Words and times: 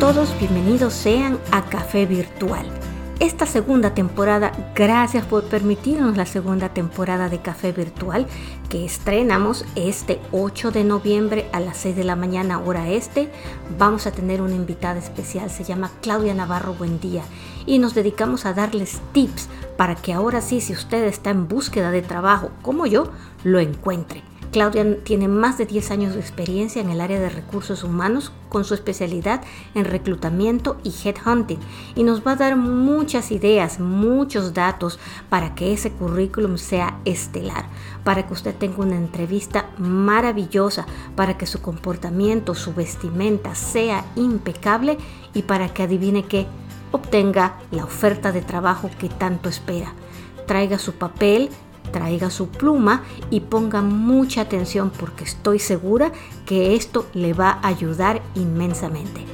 todos, 0.00 0.34
bienvenidos 0.38 0.94
sean 0.94 1.38
a 1.50 1.66
Café 1.66 2.06
Virtual. 2.06 2.66
Esta 3.20 3.44
segunda 3.44 3.92
temporada, 3.92 4.52
gracias 4.74 5.26
por 5.26 5.44
permitirnos 5.44 6.16
la 6.16 6.24
segunda 6.24 6.70
temporada 6.70 7.28
de 7.28 7.42
Café 7.42 7.72
Virtual 7.72 8.26
que 8.70 8.86
estrenamos 8.86 9.66
este 9.76 10.18
8 10.32 10.70
de 10.70 10.84
noviembre 10.84 11.46
a 11.52 11.60
las 11.60 11.76
6 11.76 11.94
de 11.94 12.04
la 12.04 12.16
mañana 12.16 12.58
hora 12.58 12.88
este. 12.88 13.30
Vamos 13.78 14.06
a 14.06 14.12
tener 14.12 14.40
una 14.40 14.54
invitada 14.54 14.98
especial, 14.98 15.50
se 15.50 15.62
llama 15.62 15.90
Claudia 16.00 16.32
Navarro 16.32 16.72
Buendía 16.72 17.22
y 17.66 17.78
nos 17.78 17.94
dedicamos 17.94 18.46
a 18.46 18.54
darles 18.54 19.02
tips 19.12 19.50
para 19.76 19.94
que 19.94 20.14
ahora 20.14 20.40
sí, 20.40 20.62
si 20.62 20.72
usted 20.72 21.04
está 21.04 21.28
en 21.28 21.48
búsqueda 21.48 21.90
de 21.90 22.00
trabajo 22.00 22.50
como 22.62 22.86
yo, 22.86 23.10
lo 23.44 23.60
encuentre. 23.60 24.22
Claudia 24.54 24.98
tiene 25.02 25.26
más 25.26 25.58
de 25.58 25.66
10 25.66 25.90
años 25.90 26.14
de 26.14 26.20
experiencia 26.20 26.80
en 26.80 26.88
el 26.88 27.00
área 27.00 27.18
de 27.18 27.28
recursos 27.28 27.82
humanos 27.82 28.30
con 28.48 28.64
su 28.64 28.74
especialidad 28.74 29.42
en 29.74 29.84
reclutamiento 29.84 30.76
y 30.84 30.90
headhunting 30.90 31.58
y 31.96 32.04
nos 32.04 32.24
va 32.24 32.32
a 32.32 32.36
dar 32.36 32.54
muchas 32.54 33.32
ideas, 33.32 33.80
muchos 33.80 34.54
datos 34.54 35.00
para 35.28 35.56
que 35.56 35.72
ese 35.72 35.90
currículum 35.90 36.56
sea 36.56 37.00
estelar, 37.04 37.64
para 38.04 38.28
que 38.28 38.32
usted 38.32 38.54
tenga 38.54 38.84
una 38.84 38.94
entrevista 38.94 39.70
maravillosa, 39.76 40.86
para 41.16 41.36
que 41.36 41.46
su 41.46 41.60
comportamiento, 41.60 42.54
su 42.54 42.72
vestimenta 42.72 43.56
sea 43.56 44.04
impecable 44.14 44.98
y 45.34 45.42
para 45.42 45.74
que 45.74 45.82
adivine 45.82 46.26
que 46.26 46.46
obtenga 46.92 47.58
la 47.72 47.82
oferta 47.82 48.30
de 48.30 48.42
trabajo 48.42 48.88
que 49.00 49.08
tanto 49.08 49.48
espera. 49.48 49.94
Traiga 50.46 50.78
su 50.78 50.92
papel, 50.92 51.50
traiga 51.92 52.30
su 52.30 52.48
pluma 52.48 53.02
y 53.30 53.40
ponga 53.40 53.82
mucha 53.82 54.42
atención 54.42 54.90
porque 54.90 55.24
estoy 55.24 55.58
segura 55.58 56.12
que 56.46 56.74
esto 56.74 57.06
le 57.14 57.32
va 57.32 57.58
a 57.62 57.68
ayudar 57.68 58.22
inmensamente. 58.34 59.24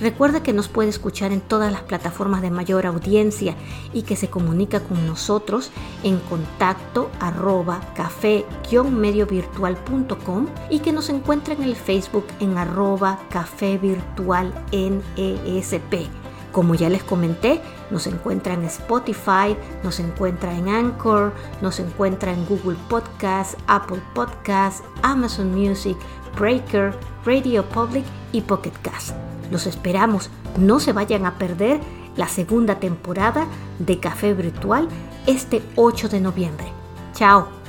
Recuerda 0.00 0.42
que 0.42 0.52
nos 0.52 0.66
puede 0.68 0.88
escuchar 0.88 1.30
en 1.32 1.40
todas 1.40 1.72
las 1.72 1.82
plataformas 1.82 2.42
de 2.42 2.50
mayor 2.50 2.84
audiencia 2.84 3.54
y 3.92 4.02
que 4.02 4.16
se 4.16 4.28
comunica 4.28 4.80
con 4.80 5.06
nosotros 5.06 5.70
en 6.02 6.18
contacto 6.18 7.12
arroba 7.20 7.80
café-mediovirtual.com 7.94 10.48
y 10.68 10.80
que 10.80 10.92
nos 10.92 11.10
encuentra 11.10 11.54
en 11.54 11.62
el 11.62 11.76
Facebook 11.76 12.26
en 12.40 12.58
arroba 12.58 13.20
café 13.30 13.78
virtual 13.78 14.52
NESP. 14.72 16.23
Como 16.54 16.76
ya 16.76 16.88
les 16.88 17.02
comenté, 17.02 17.60
nos 17.90 18.06
encuentra 18.06 18.54
en 18.54 18.62
Spotify, 18.62 19.56
nos 19.82 19.98
encuentra 19.98 20.56
en 20.56 20.68
Anchor, 20.68 21.32
nos 21.60 21.80
encuentra 21.80 22.32
en 22.32 22.46
Google 22.46 22.78
Podcast, 22.88 23.58
Apple 23.66 24.00
Podcast, 24.14 24.84
Amazon 25.02 25.52
Music, 25.52 25.96
Breaker, 26.38 26.94
Radio 27.26 27.68
Public 27.68 28.04
y 28.30 28.40
Pocket 28.40 28.72
Cast. 28.82 29.16
Los 29.50 29.66
esperamos, 29.66 30.30
no 30.56 30.78
se 30.78 30.92
vayan 30.92 31.26
a 31.26 31.38
perder 31.38 31.80
la 32.16 32.28
segunda 32.28 32.78
temporada 32.78 33.48
de 33.80 33.98
Café 33.98 34.32
Virtual 34.32 34.86
este 35.26 35.60
8 35.74 36.08
de 36.08 36.20
noviembre. 36.20 36.66
Chao. 37.14 37.63